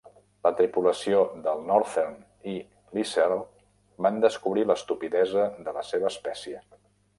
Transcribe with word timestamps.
La 0.45 0.51
tripulació 0.59 1.19
del 1.47 1.61
"Northern" 1.67 2.15
i 2.55 2.55
Lieserl 2.99 3.45
van 4.07 4.19
descobrir 4.27 4.67
l'estupidesa 4.71 5.47
de 5.69 5.79
la 5.79 5.87
seva 5.93 6.13
espècie. 6.15 6.67